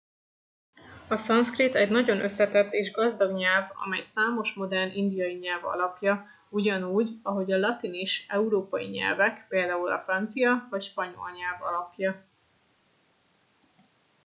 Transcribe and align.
a 1.07 1.17
szanszkrit 1.17 1.75
egy 1.75 1.89
nagyon 1.89 2.19
összetett 2.21 2.73
és 2.73 2.91
gazdag 2.91 3.31
nyelv 3.35 3.65
amely 3.85 4.01
számos 4.01 4.53
modern 4.53 4.91
indiai 4.93 5.33
nyelv 5.33 5.65
alapja 5.65 6.25
ugyanúgy 6.49 7.19
ahogy 7.23 7.51
a 7.51 7.57
latin 7.57 7.93
is 7.93 8.25
európai 8.29 8.87
nyelvek 8.87 9.45
például 9.49 9.91
a 9.91 9.99
francia 10.01 10.67
vagy 10.69 10.83
spanyol 10.83 11.31
nyelv 11.35 11.61
alapja 11.61 12.25